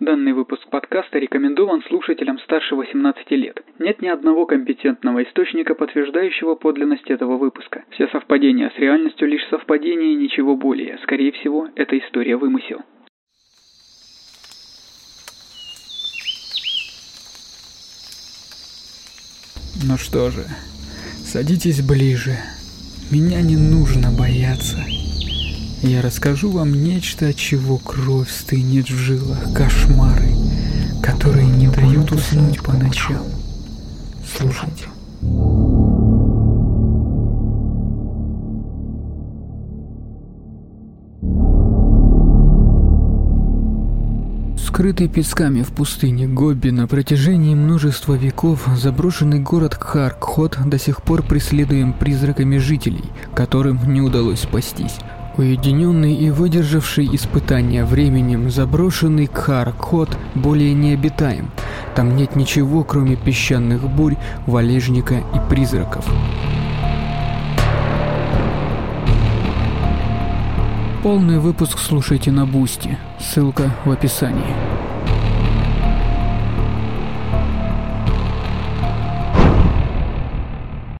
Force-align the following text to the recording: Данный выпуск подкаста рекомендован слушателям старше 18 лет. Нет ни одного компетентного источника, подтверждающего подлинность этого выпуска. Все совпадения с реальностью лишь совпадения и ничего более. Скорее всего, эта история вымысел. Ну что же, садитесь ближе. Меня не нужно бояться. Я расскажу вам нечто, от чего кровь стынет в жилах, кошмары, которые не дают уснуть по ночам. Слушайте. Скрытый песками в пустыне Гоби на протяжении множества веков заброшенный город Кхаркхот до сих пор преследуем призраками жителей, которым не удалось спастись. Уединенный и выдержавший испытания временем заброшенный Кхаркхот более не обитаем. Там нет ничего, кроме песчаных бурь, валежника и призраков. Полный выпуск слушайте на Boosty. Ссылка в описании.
Данный 0.00 0.32
выпуск 0.32 0.62
подкаста 0.70 1.18
рекомендован 1.18 1.82
слушателям 1.88 2.38
старше 2.38 2.76
18 2.76 3.32
лет. 3.32 3.60
Нет 3.80 4.00
ни 4.00 4.06
одного 4.06 4.46
компетентного 4.46 5.24
источника, 5.24 5.74
подтверждающего 5.74 6.54
подлинность 6.54 7.10
этого 7.10 7.36
выпуска. 7.36 7.82
Все 7.90 8.06
совпадения 8.08 8.70
с 8.70 8.78
реальностью 8.78 9.26
лишь 9.26 9.44
совпадения 9.50 10.12
и 10.12 10.14
ничего 10.14 10.54
более. 10.54 10.98
Скорее 11.02 11.32
всего, 11.32 11.68
эта 11.74 11.98
история 11.98 12.36
вымысел. 12.36 12.78
Ну 19.84 19.96
что 19.96 20.30
же, 20.30 20.44
садитесь 21.24 21.82
ближе. 21.84 22.36
Меня 23.10 23.42
не 23.42 23.56
нужно 23.56 24.16
бояться. 24.16 24.78
Я 25.82 26.02
расскажу 26.02 26.50
вам 26.50 26.72
нечто, 26.72 27.28
от 27.28 27.36
чего 27.36 27.78
кровь 27.78 28.30
стынет 28.30 28.90
в 28.90 28.96
жилах, 28.96 29.52
кошмары, 29.54 30.32
которые 31.00 31.46
не 31.46 31.68
дают 31.68 32.10
уснуть 32.10 32.60
по 32.62 32.72
ночам. 32.72 33.22
Слушайте. 34.36 34.86
Скрытый 44.58 45.08
песками 45.08 45.62
в 45.62 45.68
пустыне 45.68 46.26
Гоби 46.26 46.70
на 46.70 46.88
протяжении 46.88 47.54
множества 47.54 48.14
веков 48.14 48.68
заброшенный 48.76 49.38
город 49.38 49.76
Кхаркхот 49.76 50.58
до 50.66 50.78
сих 50.78 51.02
пор 51.02 51.22
преследуем 51.22 51.92
призраками 51.92 52.58
жителей, 52.58 53.04
которым 53.34 53.92
не 53.92 54.00
удалось 54.00 54.40
спастись. 54.40 54.98
Уединенный 55.38 56.14
и 56.14 56.30
выдержавший 56.30 57.08
испытания 57.14 57.84
временем 57.84 58.50
заброшенный 58.50 59.28
Кхаркхот 59.28 60.18
более 60.34 60.74
не 60.74 60.94
обитаем. 60.94 61.52
Там 61.94 62.16
нет 62.16 62.34
ничего, 62.34 62.82
кроме 62.82 63.14
песчаных 63.14 63.88
бурь, 63.88 64.16
валежника 64.46 65.14
и 65.14 65.48
призраков. 65.48 66.04
Полный 71.04 71.38
выпуск 71.38 71.78
слушайте 71.78 72.32
на 72.32 72.44
Boosty. 72.44 72.98
Ссылка 73.20 73.70
в 73.84 73.92
описании. 73.92 74.77